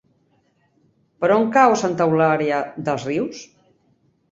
[1.25, 3.31] Per on cau Santa Eulària des Riu?